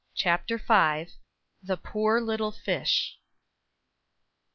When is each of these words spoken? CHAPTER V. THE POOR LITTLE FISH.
CHAPTER 0.15 0.57
V. 0.57 1.11
THE 1.61 1.77
POOR 1.77 2.21
LITTLE 2.21 2.51
FISH. 2.51 3.19